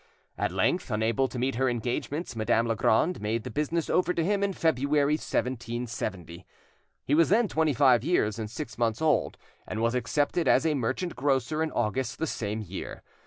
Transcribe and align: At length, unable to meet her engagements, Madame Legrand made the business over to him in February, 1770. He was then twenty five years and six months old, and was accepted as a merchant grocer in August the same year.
At 0.35 0.51
length, 0.51 0.89
unable 0.89 1.27
to 1.27 1.37
meet 1.37 1.53
her 1.53 1.69
engagements, 1.69 2.35
Madame 2.35 2.65
Legrand 2.65 3.21
made 3.21 3.43
the 3.43 3.51
business 3.51 3.87
over 3.87 4.15
to 4.15 4.23
him 4.23 4.41
in 4.43 4.51
February, 4.51 5.13
1770. 5.13 6.43
He 7.05 7.13
was 7.13 7.29
then 7.29 7.47
twenty 7.47 7.73
five 7.75 8.03
years 8.03 8.39
and 8.39 8.49
six 8.49 8.79
months 8.79 8.99
old, 8.99 9.37
and 9.67 9.79
was 9.79 9.93
accepted 9.93 10.47
as 10.47 10.65
a 10.65 10.73
merchant 10.73 11.15
grocer 11.15 11.61
in 11.61 11.71
August 11.71 12.17
the 12.17 12.25
same 12.25 12.61
year. 12.61 13.03